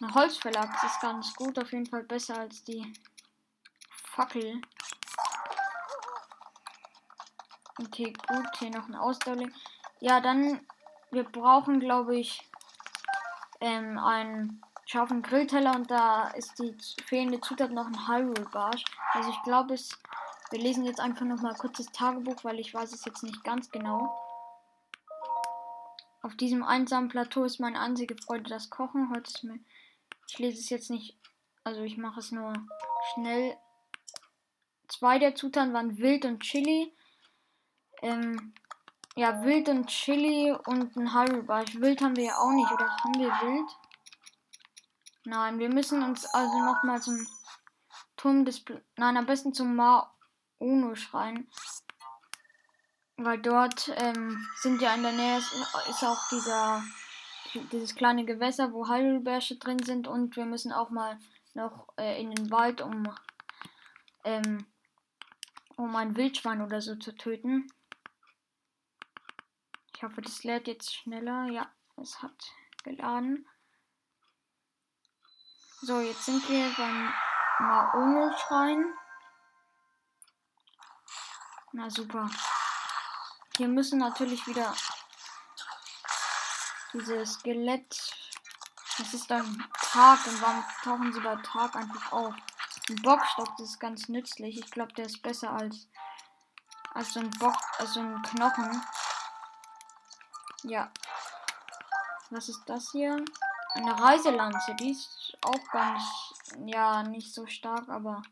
Eine 0.00 0.14
Holzverlag 0.14 0.82
ist 0.84 1.00
ganz 1.00 1.34
gut, 1.34 1.58
auf 1.58 1.72
jeden 1.72 1.86
Fall 1.86 2.04
besser 2.04 2.38
als 2.38 2.62
die 2.64 2.94
Fackel. 3.90 4.60
Okay, 7.80 8.12
gut, 8.26 8.56
hier 8.58 8.70
noch 8.70 8.88
ein 8.88 8.94
Ausdauerling. 8.94 9.52
Ja, 10.00 10.20
dann, 10.20 10.66
wir 11.10 11.24
brauchen, 11.24 11.80
glaube 11.80 12.16
ich, 12.16 12.42
ähm, 13.60 13.98
einen 13.98 14.62
scharfen 14.86 15.22
Grillteller 15.22 15.74
und 15.74 15.90
da 15.90 16.28
ist 16.28 16.58
die 16.58 16.74
fehlende 17.04 17.40
Zutat 17.40 17.70
noch 17.70 17.86
ein 17.86 18.08
Hyrule 18.08 18.48
Barsch. 18.50 18.84
Also 19.12 19.30
ich 19.30 19.42
glaube 19.42 19.74
es, 19.74 19.98
wir 20.50 20.58
lesen 20.58 20.84
jetzt 20.84 21.00
einfach 21.00 21.26
noch 21.26 21.42
mal 21.42 21.54
kurz 21.54 21.78
das 21.78 21.92
Tagebuch, 21.92 22.42
weil 22.44 22.58
ich 22.58 22.72
weiß 22.72 22.92
es 22.92 23.04
jetzt 23.04 23.22
nicht 23.22 23.44
ganz 23.44 23.70
genau. 23.70 24.16
Auf 26.22 26.36
diesem 26.36 26.62
einsamen 26.62 27.08
Plateau 27.08 27.44
ist 27.44 27.60
meine 27.60 27.80
einzige 27.80 28.16
Freude 28.16 28.48
das 28.50 28.70
Kochen. 28.70 29.10
Heute 29.10 29.30
ist 29.30 29.44
mir. 29.44 29.58
Ich 30.26 30.38
lese 30.38 30.58
es 30.58 30.70
jetzt 30.70 30.90
nicht. 30.90 31.16
Also 31.64 31.82
ich 31.82 31.96
mache 31.96 32.20
es 32.20 32.32
nur 32.32 32.52
schnell. 33.12 33.56
Zwei 34.88 35.18
der 35.18 35.34
Zutaten 35.34 35.72
waren 35.74 35.98
Wild 35.98 36.24
und 36.24 36.40
Chili. 36.40 36.92
Ähm, 38.02 38.54
ja, 39.18 39.42
Wild 39.42 39.68
und 39.68 39.88
Chili 39.88 40.54
und 40.66 40.96
ein 40.96 41.12
Haribo. 41.12 41.52
Wild 41.80 42.00
haben 42.02 42.14
wir 42.14 42.26
ja 42.26 42.38
auch 42.38 42.52
nicht. 42.52 42.70
Oder 42.70 42.88
haben 42.88 43.18
wir 43.18 43.28
Wild? 43.28 43.70
Nein, 45.24 45.58
wir 45.58 45.68
müssen 45.68 46.04
uns 46.04 46.24
also 46.26 46.56
nochmal 46.64 47.02
zum 47.02 47.26
Turm 48.16 48.44
des. 48.44 48.64
Nein, 48.96 49.16
am 49.16 49.26
besten 49.26 49.52
zum 49.52 49.74
Ma 49.74 50.14
Uno 50.58 50.94
schreien. 50.94 51.50
Weil 53.16 53.42
dort 53.42 53.92
ähm, 53.96 54.46
sind 54.62 54.80
ja 54.80 54.94
in 54.94 55.02
der 55.02 55.10
Nähe 55.10 55.38
ist, 55.38 55.52
ist 55.88 56.04
auch 56.04 56.28
dieser 56.30 56.84
dieses 57.72 57.96
kleine 57.96 58.24
Gewässer, 58.24 58.72
wo 58.72 58.86
Heidelbeersche 58.86 59.56
drin 59.56 59.82
sind 59.82 60.06
und 60.06 60.36
wir 60.36 60.44
müssen 60.44 60.70
auch 60.70 60.90
mal 60.90 61.18
noch 61.54 61.88
äh, 61.98 62.20
in 62.20 62.30
den 62.30 62.52
Wald, 62.52 62.80
um 62.82 63.08
ähm, 64.22 64.64
um 65.76 65.96
ein 65.96 66.16
Wildschwein 66.16 66.62
oder 66.62 66.80
so 66.80 66.94
zu 66.94 67.16
töten. 67.16 67.66
Ich 69.98 70.04
hoffe, 70.04 70.22
das 70.22 70.44
lädt 70.44 70.68
jetzt 70.68 70.94
schneller. 70.94 71.46
Ja, 71.46 71.68
es 72.00 72.22
hat 72.22 72.52
geladen. 72.84 73.48
So, 75.80 75.98
jetzt 75.98 76.24
sind 76.24 76.48
wir 76.48 76.72
beim 76.76 77.12
Maono-Schrein. 77.58 78.94
Na 81.72 81.90
super. 81.90 82.30
Hier 83.56 83.66
müssen 83.66 83.98
natürlich 83.98 84.46
wieder 84.46 84.72
diese 86.92 87.26
Skelett. 87.26 88.14
Das 88.98 89.12
ist 89.14 89.28
dann 89.28 89.68
Tag 89.80 90.24
und 90.28 90.40
warum 90.40 90.64
tauchen 90.84 91.12
sie 91.12 91.20
bei 91.20 91.34
Tag 91.42 91.74
einfach 91.74 92.12
auf? 92.12 92.36
Ein 92.88 93.02
Bockstock, 93.02 93.56
das 93.56 93.70
ist 93.70 93.80
ganz 93.80 94.08
nützlich. 94.08 94.60
Ich 94.60 94.70
glaube, 94.70 94.92
der 94.92 95.06
ist 95.06 95.22
besser 95.22 95.50
als, 95.50 95.88
als 96.94 97.14
so 97.14 97.18
ein 97.18 97.30
Bock, 97.30 97.56
als 97.78 97.94
so 97.94 98.00
ein 98.00 98.22
Knochen. 98.22 98.80
Ja. 100.68 100.92
Was 102.28 102.50
ist 102.50 102.62
das 102.66 102.90
hier? 102.92 103.24
Eine 103.74 103.98
Reiselanze. 103.98 104.74
Die 104.74 104.90
ist 104.90 105.36
auch 105.42 105.70
ganz, 105.72 106.02
ja, 106.66 107.02
nicht 107.02 107.32
so 107.32 107.46
stark, 107.46 107.88
aber 107.88 108.22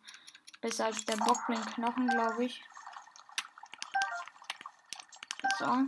besser 0.61 0.85
als 0.85 1.03
der 1.07 1.17
Bockblin 1.17 1.65
Knochen, 1.65 2.09
glaube 2.09 2.45
ich. 2.45 2.63
So. 5.59 5.79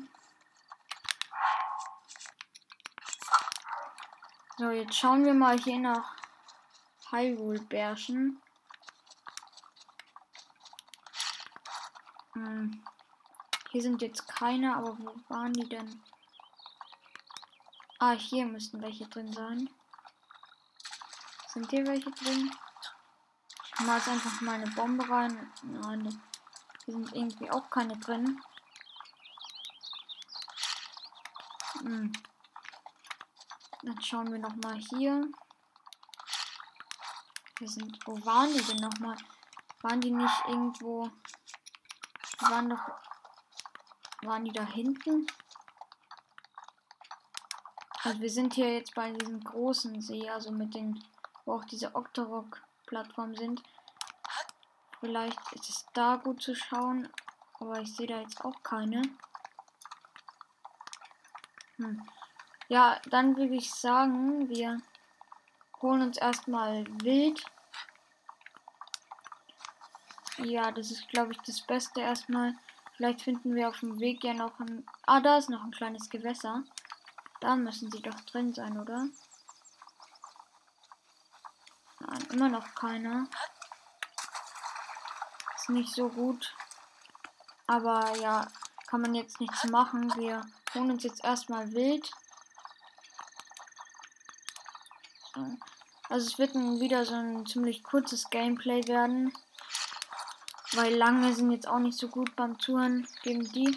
So, 4.57 4.71
jetzt 4.71 4.95
schauen 4.95 5.27
wir 5.27 5.35
mal 5.35 5.59
hier 5.59 5.79
nach 5.79 6.17
Hyrule-Bärchen. 7.11 8.41
Hm. 12.33 12.83
Hier 13.71 13.83
sind 13.83 14.01
jetzt 14.01 14.27
keine, 14.27 14.75
aber 14.75 14.97
wo 14.99 15.15
waren 15.29 15.53
die 15.53 15.69
denn? 15.69 16.03
Ah, 18.01 18.13
hier 18.13 18.47
müssten 18.47 18.81
welche 18.81 19.09
drin 19.09 19.33
sein. 19.33 19.69
Sind 21.49 21.69
hier 21.71 21.85
welche 21.85 22.13
drin? 22.13 22.55
Ich 23.65 23.81
mache 23.81 23.97
jetzt 23.97 24.09
einfach 24.09 24.41
mal 24.41 24.55
eine 24.55 24.71
Bombe 24.71 25.09
rein. 25.09 25.53
Nein, 25.63 26.23
hier 26.85 26.95
sind 26.95 27.13
irgendwie 27.13 27.51
auch 27.51 27.69
keine 27.71 27.97
drin. 27.99 28.41
Hm. 31.81 32.13
Dann 33.83 34.01
schauen 34.01 34.31
wir 34.31 34.39
noch 34.39 34.55
mal 34.57 34.77
hier. 34.77 35.29
Wir 37.59 37.69
sind. 37.69 37.99
Wo 38.07 38.25
waren 38.25 38.53
die 38.53 38.63
denn 38.63 38.77
noch 38.77 38.97
mal? 39.01 39.17
Waren 39.83 40.01
die 40.01 40.13
nicht 40.13 40.45
irgendwo? 40.47 41.11
Waren 42.39 42.71
doch. 42.71 42.91
Waren 44.23 44.45
die 44.45 44.53
da 44.53 44.65
hinten? 44.65 45.27
Also 48.09 48.23
wir 48.23 48.31
sind 48.31 48.55
hier 48.55 48.73
jetzt 48.73 48.95
bei 48.95 49.11
diesem 49.11 49.45
großen 49.45 50.01
See, 50.01 50.31
also 50.31 50.51
mit 50.51 50.75
den, 50.75 51.05
wo 51.45 51.53
auch 51.57 51.65
diese 51.67 51.95
Octorok-Plattformen 51.95 53.37
sind. 53.37 53.63
Vielleicht 54.99 55.39
ist 55.53 55.69
es 55.69 55.87
da 55.93 56.17
gut 56.17 56.41
zu 56.41 56.55
schauen, 56.55 57.11
aber 57.61 57.83
ich 57.83 57.95
sehe 57.95 58.07
da 58.07 58.19
jetzt 58.23 58.43
auch 58.43 58.63
keine. 58.63 59.03
Hm. 61.77 62.03
Ja, 62.69 62.99
dann 63.11 63.37
würde 63.37 63.57
ich 63.57 63.71
sagen, 63.71 64.49
wir 64.49 64.81
holen 65.83 66.01
uns 66.01 66.17
erstmal 66.17 66.87
Wild. 67.03 67.45
Ja, 70.39 70.73
das 70.73 70.91
ist, 70.91 71.07
glaube 71.11 71.33
ich, 71.33 71.39
das 71.43 71.61
Beste 71.61 72.01
erstmal. 72.01 72.55
Vielleicht 72.97 73.21
finden 73.21 73.55
wir 73.55 73.69
auf 73.69 73.81
dem 73.81 74.01
Weg 74.01 74.25
ja 74.25 74.33
noch 74.33 74.59
ein... 74.61 74.87
Ah, 75.05 75.21
da 75.21 75.37
ist 75.37 75.51
noch 75.51 75.63
ein 75.63 75.73
kleines 75.73 76.09
Gewässer. 76.09 76.65
Da 77.41 77.55
müssen 77.55 77.91
sie 77.91 78.03
doch 78.03 78.21
drin 78.23 78.53
sein, 78.53 78.79
oder? 78.79 79.07
Nein, 82.01 82.27
immer 82.33 82.49
noch 82.49 82.75
keiner. 82.75 83.29
Ist 85.57 85.69
nicht 85.71 85.95
so 85.95 86.09
gut. 86.09 86.55
Aber 87.67 88.17
ja, 88.17 88.49
kann 88.87 89.03
man 89.03 89.15
jetzt 89.15 89.41
nichts 89.41 89.65
machen. 89.65 90.15
Wir 90.17 90.45
holen 90.75 90.91
uns 90.91 91.05
jetzt 91.05 91.23
erstmal 91.23 91.73
wild. 91.73 92.11
Also 96.09 96.27
es 96.27 96.39
wird 96.39 96.55
wieder 96.55 97.05
so 97.05 97.15
ein 97.15 97.47
ziemlich 97.47 97.85
kurzes 97.85 98.31
Gameplay 98.31 98.87
werden. 98.89 99.33
Weil 100.73 100.95
lange 100.95 101.35
sind 101.35 101.51
jetzt 101.53 101.69
auch 101.69 101.79
nicht 101.79 101.99
so 101.99 102.09
gut 102.09 102.35
beim 102.37 102.59
Touren 102.59 103.07
gegen 103.23 103.45
die. 103.53 103.77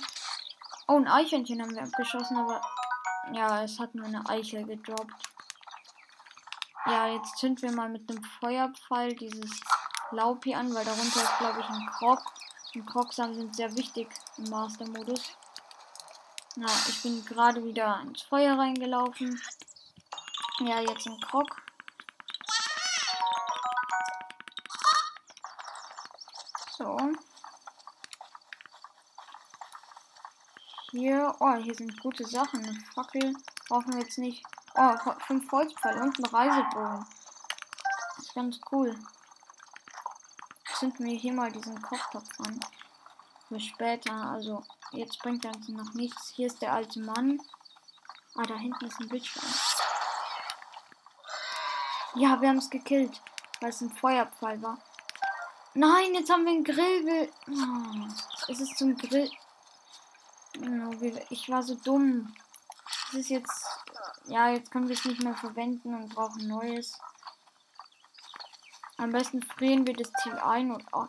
Oh, 0.88 0.98
ein 0.98 1.08
Eichhörnchen 1.08 1.62
haben 1.62 1.76
wir 1.76 1.84
abgeschossen, 1.84 2.38
aber 2.38 2.62
ja, 3.34 3.64
es 3.64 3.80
hat 3.80 3.96
nur 3.96 4.06
eine 4.06 4.28
Eichel 4.28 4.66
gedroppt. 4.66 5.14
Ja, 6.86 7.08
jetzt 7.08 7.38
zünden 7.38 7.62
wir 7.62 7.76
mal 7.76 7.90
mit 7.90 8.10
einem 8.10 8.24
Feuerpfeil 8.24 9.16
dieses 9.16 9.52
Laub 10.12 10.44
hier 10.44 10.58
an, 10.58 10.74
weil 10.74 10.84
darunter 10.84 11.22
ist, 11.22 11.38
glaube 11.38 11.60
ich, 11.60 11.70
ein 11.70 11.86
Krog. 11.98 12.20
Und 12.74 12.86
Krogsamen 12.86 13.36
sind 13.36 13.56
sehr 13.56 13.76
wichtig 13.78 14.08
im 14.38 14.50
Master-Modus. 14.50 15.38
Na, 16.56 16.68
ich 16.88 17.02
bin 17.04 17.24
gerade 17.26 17.64
wieder 17.64 18.02
ins 18.02 18.24
Feuer 18.24 18.58
reingelaufen. 18.58 19.40
Ja, 20.60 20.82
jetzt 20.82 21.08
ein 21.08 21.20
Krog. 21.22 21.62
Hier, 30.92 31.34
oh, 31.40 31.54
hier 31.54 31.74
sind 31.74 31.98
gute 32.02 32.26
Sachen. 32.26 32.66
Eine 32.66 32.78
Fackel 32.94 33.34
brauchen 33.70 33.94
wir 33.94 34.02
jetzt 34.02 34.18
nicht. 34.18 34.44
Oh, 34.76 34.94
fünf 35.26 35.50
Holzpfeile 35.50 36.02
und 36.02 36.20
ein 36.20 36.26
Reisebogen. 36.26 37.06
Das 38.18 38.26
ist 38.26 38.36
ganz 38.36 38.60
cool. 38.74 38.94
Zünden 40.76 41.06
wir 41.06 41.18
hier 41.18 41.32
mal 41.32 41.50
diesen 41.50 41.82
Kochtopf 41.82 42.28
an. 42.40 42.60
Für 43.48 43.60
später. 43.62 44.14
Also, 44.14 44.66
jetzt 44.92 45.20
bringt 45.20 45.46
er 45.46 45.56
uns 45.56 45.70
noch 45.70 45.94
nichts. 45.94 46.34
Hier 46.36 46.48
ist 46.48 46.62
der 46.62 46.74
alte 46.74 47.00
Mann. 47.00 47.42
Ah, 48.36 48.44
da 48.44 48.56
hinten 48.58 48.86
ist 48.86 49.00
ein 49.00 49.08
Bildschirm. 49.08 49.46
Ja, 52.16 52.42
wir 52.42 52.50
haben 52.50 52.58
es 52.58 52.70
gekillt, 52.70 53.22
weil 53.62 53.70
es 53.70 53.80
ein 53.80 53.92
Feuerpfeil 53.92 54.62
war. 54.62 54.78
Nein, 55.74 56.14
jetzt 56.16 56.30
haben 56.30 56.44
wir 56.44 56.52
einen 56.52 56.66
Grill. 56.66 57.32
Oh, 57.48 58.52
es 58.52 58.60
ist 58.60 58.78
zum 58.78 58.98
Grill. 58.98 59.32
Ich 61.30 61.50
war 61.50 61.64
so 61.64 61.76
dumm. 61.76 62.34
Das 63.12 63.22
ist 63.22 63.30
jetzt. 63.30 63.66
Ja, 64.26 64.50
jetzt 64.50 64.72
können 64.72 64.88
wir 64.88 64.96
es 64.96 65.06
nicht 65.06 65.24
mehr 65.24 65.36
verwenden 65.36 65.96
und 65.96 66.14
brauchen 66.14 66.48
neues. 66.48 67.00
Am 68.98 69.12
besten 69.12 69.42
frieren 69.42 69.86
wir 69.88 69.94
das 69.94 70.12
Ziel 70.22 70.38
ein 70.38 70.72
und. 70.72 70.86
Oh, 70.94 71.08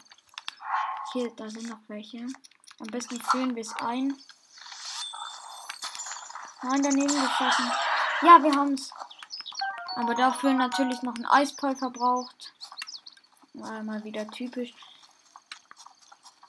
hier, 1.13 1.31
da 1.37 1.49
sind 1.51 1.69
noch 1.69 1.81
welche. 1.89 2.27
Am 2.81 2.87
besten 2.87 3.21
frieren 3.21 3.55
wir 3.55 3.63
es 3.63 3.75
ein. 3.77 4.17
Nein, 6.63 6.83
daneben 6.83 7.09
geschossen. 7.09 7.71
Ja, 8.23 8.43
wir 8.43 8.55
haben 8.55 8.75
es. 8.75 8.93
Aber 9.97 10.15
dafür 10.15 10.55
natürlich 10.55 11.03
noch 11.03 11.15
ein 11.17 11.27
Eisball 11.27 11.77
verbraucht. 11.77 12.55
Mal 13.53 14.03
wieder 14.05 14.27
typisch. 14.29 14.73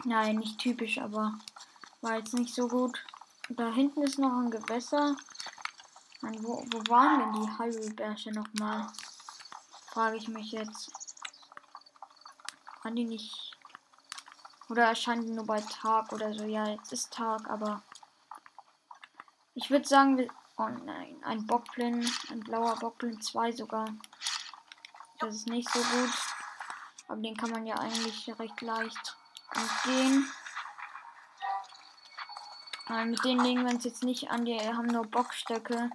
Nein, 0.05 0.37
nicht 0.37 0.59
typisch, 0.59 0.97
aber 0.99 1.37
war 2.03 2.17
jetzt 2.17 2.33
nicht 2.33 2.53
so 2.53 2.67
gut. 2.67 2.99
Da 3.49 3.71
hinten 3.71 4.03
ist 4.03 4.19
noch 4.19 4.33
ein 4.33 4.51
Gewässer. 4.51 5.15
Mann, 6.21 6.43
wo, 6.43 6.63
wo 6.71 6.91
waren 6.91 7.19
denn 7.19 7.41
die 7.41 7.57
Hyrule-Bärsche 7.57 8.31
nochmal? 8.31 8.87
Frage 9.87 10.17
ich 10.17 10.27
mich 10.27 10.51
jetzt. 10.51 10.91
Waren 12.83 12.95
die 12.95 13.05
nicht. 13.05 13.57
Oder 14.69 14.85
erscheinen 14.85 15.25
die 15.25 15.31
nur 15.31 15.45
bei 15.45 15.61
Tag 15.61 16.11
oder 16.11 16.33
so? 16.33 16.43
Ja, 16.45 16.67
jetzt 16.67 16.91
ist 16.91 17.13
Tag, 17.13 17.49
aber. 17.49 17.81
Ich 19.55 19.69
würde 19.69 19.87
sagen, 19.87 20.17
wir. 20.17 20.29
Oh 20.57 20.67
nein, 20.67 21.17
ein 21.23 21.47
Bockblin, 21.47 22.07
ein 22.29 22.39
blauer 22.41 22.75
Bockblin, 22.75 23.19
zwei 23.21 23.51
sogar. 23.51 23.87
Das 25.19 25.35
ist 25.35 25.47
nicht 25.47 25.69
so 25.69 25.79
gut. 25.79 26.11
Aber 27.07 27.21
den 27.21 27.35
kann 27.35 27.49
man 27.49 27.65
ja 27.65 27.75
eigentlich 27.75 28.31
recht 28.37 28.61
leicht 28.61 29.17
entgehen. 29.55 30.27
Nein, 32.87 33.11
mit 33.11 33.23
denen 33.23 33.43
legen 33.43 33.65
wir 33.65 33.73
uns 33.73 33.83
jetzt 33.85 34.03
nicht 34.03 34.29
an. 34.29 34.45
Die 34.45 34.59
haben 34.59 34.87
nur 34.87 35.05
Bockstöcke. 35.05 35.89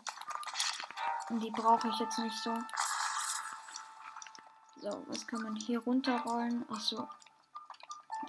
Und 1.29 1.40
die 1.40 1.51
brauche 1.51 1.88
ich 1.88 1.98
jetzt 1.98 2.18
nicht 2.18 2.37
so. 2.38 2.57
So, 4.81 5.05
was 5.09 5.27
kann 5.27 5.42
man 5.42 5.57
hier 5.57 5.81
runterrollen? 5.81 6.64
Ach 6.70 6.81
so. 6.81 7.09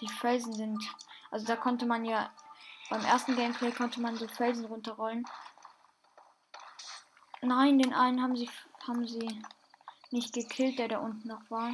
Die 0.01 0.09
Felsen 0.09 0.53
sind. 0.53 0.83
Also 1.31 1.45
da 1.45 1.55
konnte 1.55 1.85
man 1.85 2.05
ja. 2.05 2.31
Beim 2.89 3.05
ersten 3.05 3.35
Gameplay 3.35 3.71
konnte 3.71 4.01
man 4.01 4.17
so 4.17 4.27
Felsen 4.27 4.65
runterrollen. 4.65 5.27
Nein, 7.41 7.77
den 7.77 7.93
einen 7.93 8.21
haben 8.21 8.35
sie 8.35 8.49
haben 8.87 9.07
sie 9.07 9.41
nicht 10.11 10.33
gekillt, 10.33 10.79
der 10.79 10.87
da 10.87 10.97
unten 10.99 11.27
noch 11.27 11.49
war. 11.49 11.73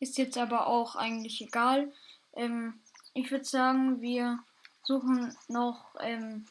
Ist 0.00 0.18
jetzt 0.18 0.38
aber 0.38 0.66
auch 0.66 0.96
eigentlich 0.96 1.40
egal. 1.40 1.92
Ähm, 2.34 2.80
ich 3.14 3.30
würde 3.30 3.44
sagen, 3.44 4.00
wir 4.00 4.38
suchen 4.86 5.36
noch 5.48 5.94
ähm, 6.00 6.46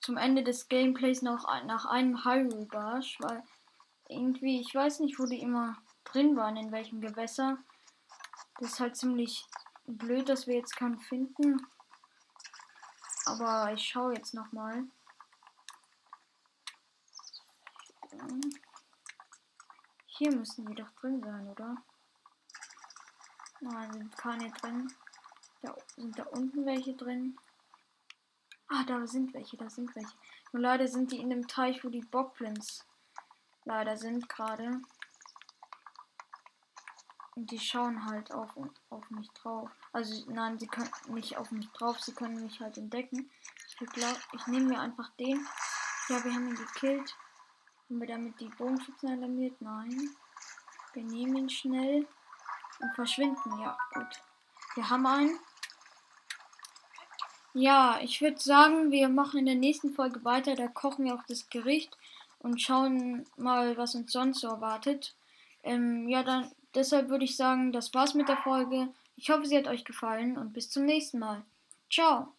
zum 0.00 0.16
Ende 0.16 0.42
des 0.42 0.68
Gameplays 0.68 1.22
noch 1.22 1.44
nach 1.64 1.86
einem 1.86 2.24
Hyrule 2.24 2.66
Barsch, 2.66 3.18
weil 3.20 3.42
irgendwie, 4.08 4.60
ich 4.60 4.74
weiß 4.74 5.00
nicht, 5.00 5.18
wo 5.18 5.24
die 5.24 5.40
immer 5.40 5.78
drin 6.04 6.36
waren, 6.36 6.56
in 6.56 6.72
welchem 6.72 7.00
Gewässer. 7.00 7.56
Das 8.58 8.72
ist 8.72 8.80
halt 8.80 8.96
ziemlich 8.96 9.46
blöd, 9.86 10.28
dass 10.28 10.46
wir 10.46 10.56
jetzt 10.56 10.76
keinen 10.76 10.98
finden. 10.98 11.66
Aber 13.26 13.72
ich 13.72 13.82
schaue 13.82 14.14
jetzt 14.14 14.34
noch 14.34 14.52
mal. 14.52 14.84
Hier 20.06 20.34
müssen 20.36 20.66
die 20.66 20.74
doch 20.74 20.90
drin 21.00 21.22
sein, 21.22 21.48
oder? 21.48 21.76
Nein, 23.60 23.92
sind 23.92 24.16
keine 24.16 24.50
drin. 24.50 24.92
Da 25.64 25.74
sind 25.96 26.18
da 26.18 26.24
unten 26.24 26.66
welche 26.66 26.92
drin. 26.92 27.38
Ah, 28.68 28.84
da 28.84 29.06
sind 29.06 29.32
welche, 29.32 29.56
da 29.56 29.70
sind 29.70 29.94
welche. 29.96 30.14
Nur 30.52 30.60
leider 30.60 30.86
sind 30.88 31.10
die 31.10 31.20
in 31.20 31.30
dem 31.30 31.48
Teich, 31.48 31.82
wo 31.82 31.88
die 31.88 32.02
Bockblins 32.02 32.84
leider 33.64 33.96
sind 33.96 34.28
gerade. 34.28 34.82
Und 37.34 37.50
die 37.50 37.58
schauen 37.58 38.04
halt 38.04 38.30
auf, 38.32 38.50
auf 38.90 39.10
mich 39.10 39.30
drauf. 39.30 39.70
Also 39.92 40.30
nein, 40.30 40.58
sie 40.58 40.66
können 40.66 40.90
nicht 41.08 41.38
auf 41.38 41.50
mich 41.50 41.68
drauf, 41.70 41.98
sie 41.98 42.12
können 42.12 42.42
mich 42.42 42.60
halt 42.60 42.76
entdecken. 42.76 43.30
Ich 43.66 43.76
glaube, 43.76 44.20
ich 44.32 44.46
nehme 44.46 44.66
mir 44.66 44.80
einfach 44.80 45.08
den. 45.16 45.46
Ja, 46.10 46.22
wir 46.22 46.34
haben 46.34 46.48
ihn 46.48 46.56
gekillt. 46.56 47.16
Haben 47.88 48.00
wir 48.00 48.06
damit 48.06 48.38
die 48.38 48.50
Bogenschützen 48.50 49.08
alarmiert? 49.08 49.60
Nein. 49.62 50.14
Wir 50.92 51.04
nehmen 51.04 51.36
ihn 51.36 51.50
schnell 51.50 52.06
und 52.80 52.94
verschwinden. 52.94 53.58
Ja, 53.60 53.78
gut. 53.94 54.22
Wir 54.74 54.90
haben 54.90 55.06
einen. 55.06 55.38
Ja, 57.54 58.00
ich 58.02 58.20
würde 58.20 58.40
sagen, 58.40 58.90
wir 58.90 59.08
machen 59.08 59.38
in 59.38 59.46
der 59.46 59.54
nächsten 59.54 59.94
Folge 59.94 60.24
weiter. 60.24 60.56
Da 60.56 60.66
kochen 60.66 61.04
wir 61.04 61.14
auch 61.14 61.22
das 61.28 61.48
Gericht 61.48 61.96
und 62.40 62.60
schauen 62.60 63.24
mal, 63.36 63.76
was 63.76 63.94
uns 63.94 64.12
sonst 64.12 64.40
so 64.40 64.48
erwartet. 64.48 65.14
Ähm, 65.62 66.08
ja, 66.08 66.24
dann 66.24 66.50
deshalb 66.74 67.08
würde 67.08 67.24
ich 67.24 67.36
sagen, 67.36 67.72
das 67.72 67.94
war's 67.94 68.14
mit 68.14 68.28
der 68.28 68.38
Folge. 68.38 68.88
Ich 69.16 69.30
hoffe, 69.30 69.46
sie 69.46 69.56
hat 69.56 69.68
euch 69.68 69.84
gefallen 69.84 70.36
und 70.36 70.52
bis 70.52 70.68
zum 70.68 70.84
nächsten 70.84 71.20
Mal. 71.20 71.44
Ciao. 71.90 72.32